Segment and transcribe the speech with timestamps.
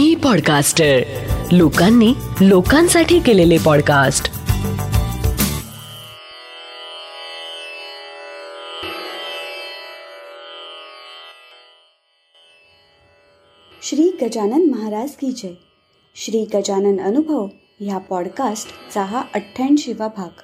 [0.00, 1.00] मी podcaster
[1.52, 4.24] लोकांनी लोकांसाठी केलेले पॉडकास्ट
[13.82, 15.52] श्री गजानन महाराज की जय.
[16.14, 17.46] श्री गजानन अनुभव
[17.80, 20.40] ह्या पॉडकास्टचा हा अठ्ठ्याऐंशीवा भाग.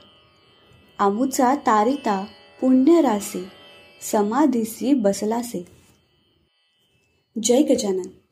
[0.98, 2.24] आमुचा तारिता
[2.60, 3.48] पुण्यरासी
[4.12, 5.66] समाधीसी बसलासे.
[7.42, 8.25] जय गजानन.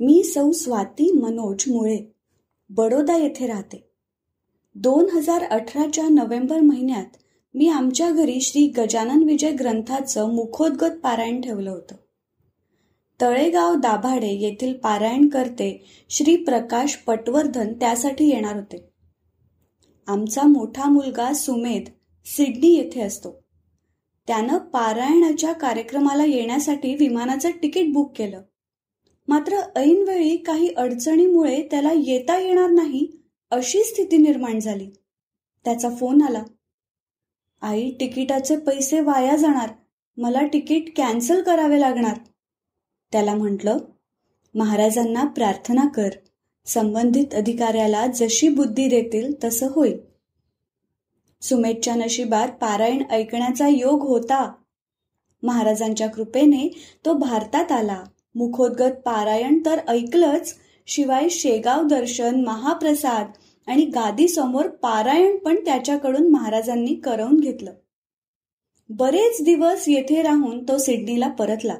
[0.00, 2.14] मी सौ स्वाती मनोज मुळे
[2.70, 3.88] बडोदा येथे राहते.
[4.74, 7.16] दोन हजार अठराच्या नोव्हेंबर महिन्यात
[7.54, 11.94] मी आमच्या घरी श्री गजानन विजय ग्रंथाचं मुखोद्गत पारायण ठेवलं होतं.
[13.20, 18.88] तळेगाव दाभाडे येथील पारायण करते श्री प्रकाश पटवर्धन त्यासाठी येणार होते.
[20.06, 21.82] आमचा मोठा मुलगा सुमेध
[22.26, 23.44] सिडनी येथे असतो.
[24.26, 28.42] त्यानं पारायणाच्या कार्यक्रमाला येण्यासाठी विमानाचं तिकीट बुक केलं.
[29.28, 33.06] मात्र ऐनवेळी काही अडचणीमुळे त्याला येता येणार नाही
[33.50, 34.90] अशी स्थिती निर्माण झाली.
[35.64, 36.42] त्याचा फोन आला.
[37.62, 39.70] आई तिकिटाचे पैसे वाया जाणार.
[40.16, 42.18] मला तिकीट कॅन्सल करावे लागणार.
[43.12, 43.78] त्याला म्हटलं
[44.54, 46.08] महाराजांना प्रार्थना कर.
[46.66, 49.98] संबंधित अधिकाऱ्याला जशी बुद्धी देतील तसं होईल.
[51.42, 54.52] सुमेधच्या नशिबात पारायण ऐकण्याचा योग होता.
[55.42, 56.68] महाराजांच्या कृपेने
[57.04, 58.04] तो भारतात आला.
[58.36, 60.54] मुखोद्गत पारायण तर ऐकलंच.
[60.86, 63.30] शिवाय शेगाव दर्शन महाप्रसाद
[63.66, 67.72] आणि गादी समोर पारायण पण त्याच्याकडून महाराजांनी करवून घेतलं.
[68.88, 71.74] बरेच दिवस येथे राहून तो सिडनीला परतला.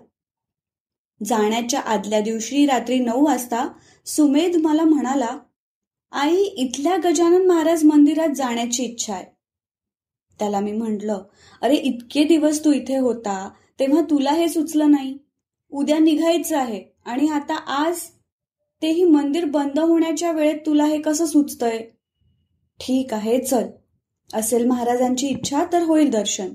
[1.25, 3.69] जाण्याच्या आदल्या दिवशी रात्री नऊ वाजता
[4.07, 5.39] सुमेध मला म्हणाला
[6.13, 9.25] आई इथल्या गजानन महाराज मंदिरात जाण्याची इच्छा आहे.
[10.39, 11.23] त्याला मी म्हटलं
[11.63, 13.51] अरे इतके दिवस तू इथे होता
[13.81, 15.19] तेव्हा तुला हे सुचलं नाही.
[15.77, 16.85] उद्या निघायचं आहे.
[17.05, 18.01] आणि आता आज
[18.83, 21.79] तेही मंदिर बंद होण्याच्या वेळेत तुला हे कसं सुचतंय?
[22.81, 23.65] ठीक आहे चल.
[24.35, 26.55] असेल महाराजांची इच्छा तर होईल दर्शन.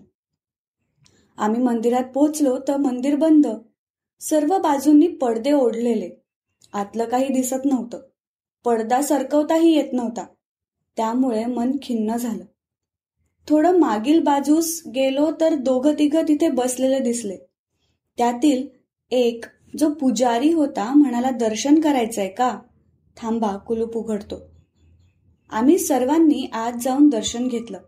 [1.37, 3.47] आम्ही मंदिरात पोचलो तर मंदिर बंद.
[4.19, 6.09] सर्व बाजूंनी पडदे ओढलेले.
[6.73, 7.99] आतलं काही दिसत नव्हतं.
[8.65, 10.25] पडदा सरकवताही येत नव्हता.
[10.97, 12.45] त्यामुळे मन खिन्न झालं.
[13.47, 17.38] थोडं मागील बाजूस गेलो तर दोघं तिघं तिथे बसलेले दिसले.
[18.17, 18.81] त्यातील
[19.11, 19.45] एक
[19.79, 22.59] जो पुजारी होता म्हणाला दर्शन करायचंय का?
[23.17, 24.41] थांबा कुलूप उघडतो.
[25.49, 27.79] आम्ही सर्वांनी आज जाऊन दर्शन घेतलं.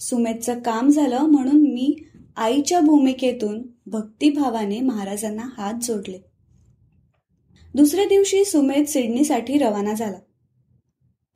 [0.00, 1.96] सुमेधचं काम झालं म्हणून मी
[2.36, 6.18] आईच्या भूमिकेतून भक्तिभावाने महाराजांना हात जोडले.
[7.74, 10.18] दुसऱ्या दिवशी सुमेध सिडनीसाठी रवाना झाला.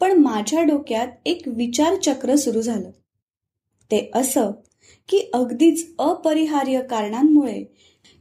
[0.01, 2.91] पण माझ्या डोक्यात एक विचार चक्र सुरू झालं.
[3.91, 4.51] ते असं
[5.09, 7.65] की अगदीच अपरिहार्य कारणांमुळे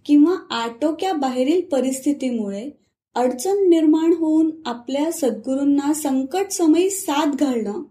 [0.05, 2.69] किंवा आटोक्या बाहेरील परिस्थितीमुळे
[3.15, 7.83] अडचण निर्माण होऊन आपल्या सद्गुरूंना संकट समयी साथ घालणं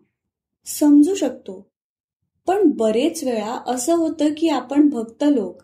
[0.66, 1.66] समजू शकतो.
[2.46, 5.62] पण बरेच वेळा असं होतं की आपण भक्त लोक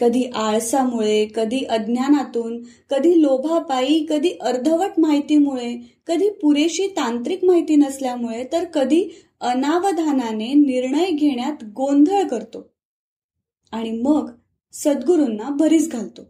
[0.00, 8.64] कधी आळसामुळे कधी अज्ञानातून कधी लोभापायी कधी अर्धवट माहितीमुळे कधी पुरेशी तांत्रिक माहिती नसल्यामुळे तर
[8.64, 9.08] कधी
[9.40, 12.70] अनावधानाने निर्णय घेण्यात गोंधळ करतो.
[13.72, 14.30] आणि मग
[14.82, 16.22] सद्गुरूंना भरीस घालतो.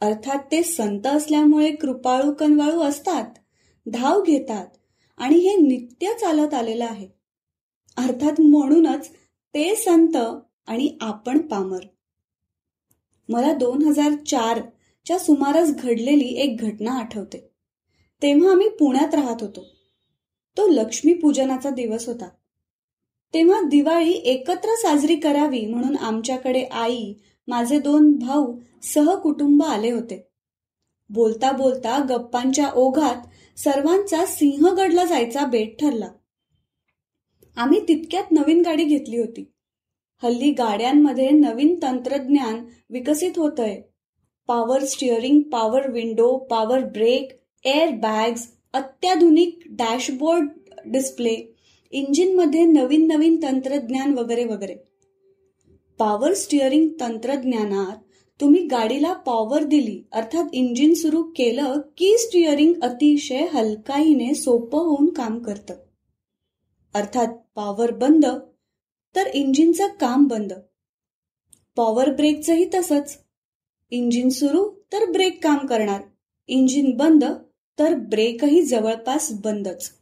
[0.00, 3.24] अर्थात ते संत असल्यामुळे कृपाळू कनवाळू असतात
[3.92, 4.66] धाव घेतात
[5.18, 7.08] आणि हे नित्य चालत आलेलं आहे.
[7.96, 9.08] अर्थात म्हणूनच
[9.54, 10.16] ते संत
[10.66, 11.80] आणि आपण पामर.
[13.28, 14.62] मला दोन हजार चार
[15.06, 17.50] च्या सुमारास घडलेली एक घटना आठवते.
[18.22, 19.66] तेव्हा आम्ही पुण्यात राहत होतो.
[20.56, 22.28] तो लक्ष्मी पूजनाचा दिवस होता.
[23.34, 27.12] तेव्हा दिवाळी एकत्र साजरी करावी म्हणून आमच्याकडे आई
[27.48, 30.28] माझे दोन भाऊ सहकुटुंब आले होते.
[31.10, 33.26] बोलता बोलता गप्पांच्या ओघात
[33.58, 36.08] सर्वांचा सिंहगडला जायचा बेट ठरला.
[37.56, 39.44] आम्ही तितक्यात नवीन गाडी घेतली होती.
[40.22, 43.80] हल्ली गाड्यांमध्ये नवीन तंत्रज्ञान विकसित होतंय.
[44.48, 47.32] Power steering power window power brake
[47.64, 50.48] air bags अत्याधुनिक डॅशबोर्ड
[50.86, 51.51] डिस्प्ले
[51.94, 54.74] इंजिनमध्ये नवीन नवीन तंत्रज्ञान वगैरे वगैरे.
[55.98, 57.96] पॉवर स्टिअरिंग तंत्रज्ञानात
[58.40, 65.38] तुम्ही गाडीला पॉवर दिली अर्थात इंजिन सुरू केलं की स्टिअरिंग अतिशय हलकाईने सोपं होऊन काम
[65.38, 65.74] करतं.
[66.94, 68.26] अर्थात पॉवर बंद
[69.16, 70.52] तर इंजिनचं काम बंद.
[71.76, 73.18] पॉवर ब्रेकचंही तसंच.
[73.90, 76.02] इंजिन सुरू तर ब्रेक काम करणार.
[76.48, 77.24] इंजिन बंद
[77.78, 80.01] तर ब्रेकही जवळपास बंदच.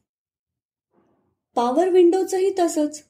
[1.55, 3.05] पॉवर विंडोचंही तसंच.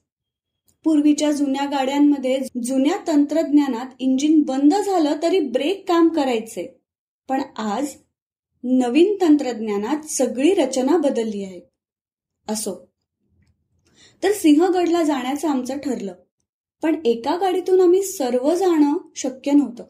[0.85, 6.81] पूर्वीच्या जुन्या गाड्यांमध्ये जुन्या तंत्रज्ञानात इंजिन बंद झालं तरी ब्रेक काम करायचे.
[7.29, 7.95] पण आज
[8.65, 11.61] नवीन तंत्रज्ञानात सगळी रचना बदलली आहे.
[12.49, 12.93] असो.
[14.23, 16.15] तर सिंहगडला जाण्याचं आमचं ठरलं.
[16.83, 19.85] पण एका गाडीतून आम्ही सर्व जाणं शक्य नव्हतं.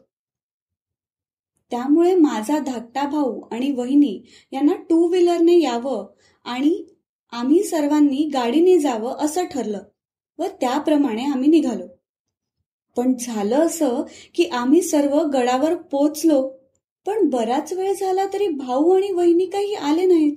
[1.71, 6.07] त्यामुळे माझा धाकटा भाऊ आणि वहिनी यांना टू व्हीलरने यावं
[6.43, 6.85] आणि
[7.31, 9.79] आम्ही सर्वांनी गाडीने जावं असं ठरलं
[10.39, 11.87] व त्याप्रमाणे आम्ही निघालो.
[12.97, 14.03] पण झालं असं
[14.35, 16.53] की आम्ही सर्व गडावर पोचलो
[17.05, 20.35] पण बराच वेळ झाला तरी भाऊ आणि वहिनी काही आले नाहीत.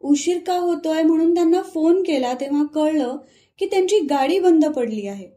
[0.00, 3.16] उशीर का होतोय म्हणून त्यांना फोन केला तेव्हा कळलं
[3.58, 5.28] की त्यांची गाडी बंद पडली आहे.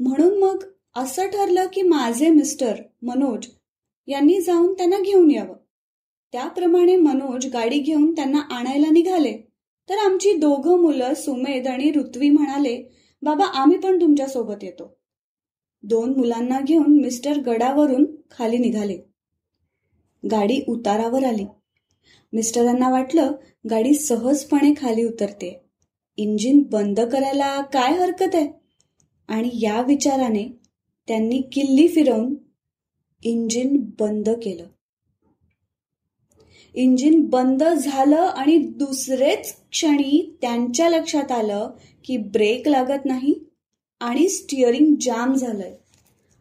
[0.00, 0.64] म्हणून मग
[0.96, 3.46] असं ठरलं की माझे मिस्टर मनोज
[4.06, 5.56] यांनी जाऊन त्यांना घेऊन यावं.
[6.32, 9.47] त्याप्रमाणे मनोज गाडी घेऊन त्यांना आणायला निघाले.
[9.88, 12.82] तर आमची दोघं मुलं सुमेध आणि ऋत्वी म्हणाले
[13.22, 14.96] बाबा आम्ही पण तुमच्यासोबत येतो.
[15.82, 18.98] दोन मुलांना घेऊन मिस्टर गडावरून खाली निघाले.
[20.30, 21.44] गाडी उतारावर आली.
[22.32, 23.32] मिस्टरांना वाटलं
[23.70, 25.60] गाडी सहजपणे खाली उतरते.
[26.16, 28.48] इंजिन बंद करायला काय हरकत आहे?
[29.28, 30.58] आणि या विचाराने
[31.08, 32.34] त्यांनी किल्ली फिरवून
[33.22, 34.66] इंजिन बंद केलं.
[36.78, 41.70] इंजिन बंद झालं आणि दुसरेच क्षणी त्यांच्या लक्षात आलं
[42.04, 43.48] की ब्रेक लागत नाही
[44.00, 45.74] आणि स्टिअरिंग जाम झालंय.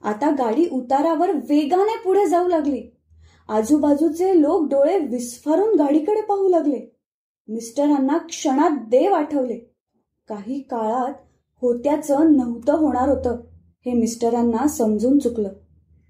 [0.03, 2.83] आता गाडी उतारावर वेगाने पुढे जाऊ लागली.
[3.49, 6.95] आजूबाजूचे लोक डोळे विस्फारून गाडीकडे पाहू लागले.
[7.47, 9.57] मिस्टरांना क्षणात देव आठवले.
[10.27, 11.13] काही काळात
[11.61, 13.37] होत्याचं नव्हतं होणार होतं
[13.85, 15.49] हे मिस्टरांना समजून चुकलं.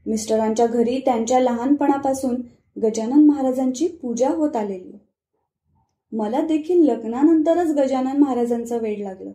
[0.05, 2.41] मिस्टरांच्या घरी त्यांच्या लहानपणापासून
[2.83, 4.97] गजानन महाराजांची पूजा होत आलेली.
[6.11, 9.31] मला देखील लग्नानंतरच गजानन महाराजांचं वेळ लागलं.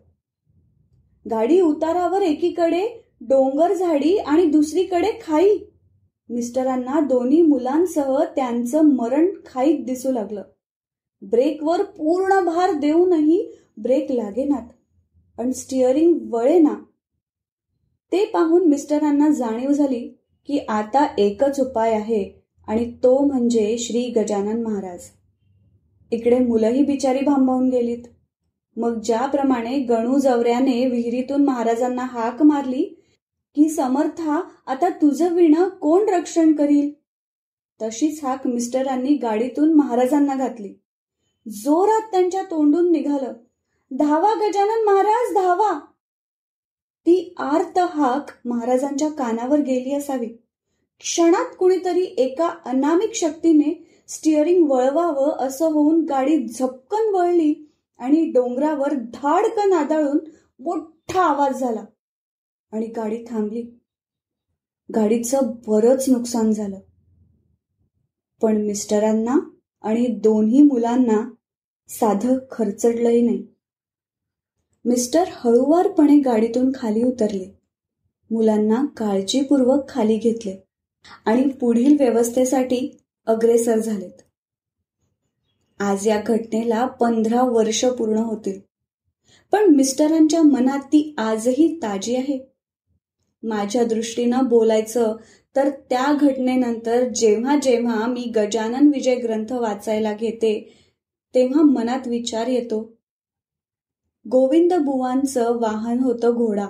[1.30, 5.58] गाडी उतारावर एकीकडे डोंगर झाडी आणि दुसरीकडे खाई.
[6.28, 10.42] मिस्टरांना दोन्ही मुलांसह त्यांचं मरण खाईत दिसू लागलं.
[11.22, 14.68] ब्रेकवर पूर्ण भार देऊनही ब्रेक लागेनात
[15.40, 16.74] आणि स्टिअरिंग वळेना.
[18.12, 22.41] ते पाहून मिस्टरांना जाणीव झाली की आता एकच उपाय आहे.
[22.66, 25.00] आणि तो म्हणजे श्री गजानन महाराज.
[26.10, 28.02] इकडे मुलंही बिचारी भांबावून गेलीत.
[28.76, 32.84] मग ज्याप्रमाणे गणू जवऱ्याने विहिरीतून महाराजांना हाक मारली
[33.54, 36.90] की समर्था आता तुझं विणं कोण रक्षण करील?
[37.82, 40.74] तशीच हाक मिस्टरांनी गाडीतून महाराजांना घातली.
[41.48, 43.32] जोरात त्यांच्या तोंडून निघालं.
[43.92, 45.80] धावा गजानन महाराज धावा!
[47.06, 50.41] ती आर्त हाक महाराजांच्या कानावर गेली असावी.
[51.02, 59.72] क्षणात कुणीतरी एका अनामिक शक्तीने स्टिअरिंग वळवावं असं होऊन गाडी झपकन वळली आणि डोंगरावर धाडकन
[59.72, 60.18] आदळून
[60.60, 61.84] मोठा आवाज झाला.
[62.72, 63.62] आणि गाडी थांबली.
[64.94, 66.78] गाडीचं बरंच नुकसान झालं.
[68.42, 69.50] पण मिस्टरांना
[69.82, 71.32] आणि दोन्ही मुलांना
[71.88, 73.46] साधं खर्चडलंही नाही.
[74.84, 77.58] मिस्टर हळुवारपणे गाडीतून खाली उतरले.
[78.30, 80.64] मुलांना काळजीपूर्वक खाली घेतले.
[81.24, 84.22] आणि पुढील व्यवस्थेसाठी अग्रेसर झालेत.
[85.78, 88.60] आज या घटनेला पंधरा वर्ष पूर्ण होतील.
[89.52, 92.52] पण मिस्टरांच्या मनात ती आजही ताजी आहे.
[93.42, 95.16] माझ्या दृष्टीनं बोलायचं
[95.56, 100.78] तर त्या घटनेनंतर जेव्हा जेव्हा मी गजानन विजय ग्रंथ वाचायला घेते
[101.34, 102.92] तेव्हा मनात विचार येतो.
[104.30, 106.66] गोविंद बुवांचं वाहन होतं घोडा.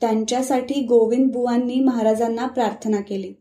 [0.00, 3.34] त्यांच्यासाठी गोविंद बुवांनी महाराजांना प्रार्थना केली.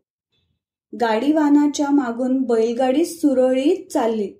[1.02, 4.34] गाडी वाहनाच्या मागून बैलगाडी सुरळीत चालली.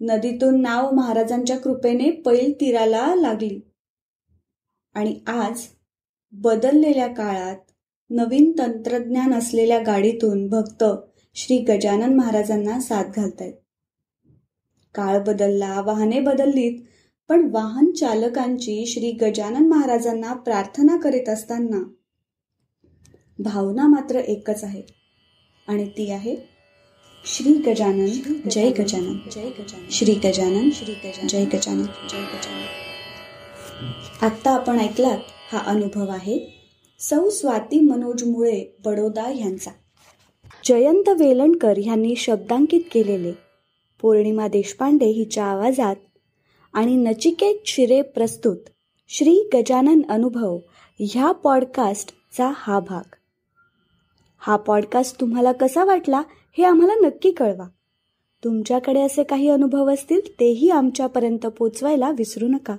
[0.00, 3.60] नदीतून नाव महाराजांच्या कृपेने पैल तीराला लागली.
[4.94, 5.62] आणि आज
[6.32, 7.56] बदललेल्या काळात
[8.10, 10.84] नवीन तंत्रज्ञान असलेल्या गाडीतून भक्त
[11.34, 13.52] श्री गजानन महाराजांना साथ घालतायत.
[14.94, 16.80] काळ बदलला वाहने बदललीत
[17.28, 21.84] पण वाहन चालकांची श्री गजानन महाराजांना प्रार्थना करीत असताना
[23.38, 24.82] भावना मात्र एकच आहे.
[25.68, 26.36] आणि ती आहे
[27.24, 28.06] श्री गजानन
[28.50, 29.16] जय गजानन.
[29.32, 29.84] जय गजानन.
[29.90, 31.26] श्री गजानन श्री गजानन.
[31.26, 31.82] जय गजानन.
[31.82, 32.64] जय गजानन.
[34.22, 35.18] आत्ता आपण ऐकलात
[35.52, 36.68] हा अनुभव आहे
[37.00, 39.70] सौ स्वाती मनोज मुळे बडोदा यांचा.
[40.64, 43.32] जयंत वेलणकर यांनी शब्दांकित केलेले.
[44.02, 45.96] पौर्णिमा देशपांडे हिच्या आवाजात
[46.72, 48.56] आणि नचिकेत शिरे प्रस्तुत
[49.08, 50.58] श्री गजानन अनुभव
[51.00, 53.14] ह्या पॉडकास्टचा हा भाग.
[54.38, 56.22] हा पॉडकास्ट तुम्हाला कसा वाटला
[56.58, 57.68] हे आम्हाला नक्की कळवा.
[58.44, 62.76] तुमच्याकडे असे काही अनुभव असतील तेही आमच्यापर्यंत पोचवायला विसरू नका.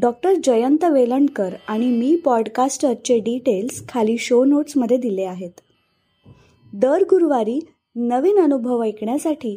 [0.00, 5.60] डॉक्टर जयंत वेलणकर आणि मी पॉडकास्टरचे डिटेल्स खाली शो नोट्समध्ये दिले आहेत.
[6.74, 7.60] दर गुरुवारी
[7.96, 9.56] नवीन अनुभव ऐकण्यासाठी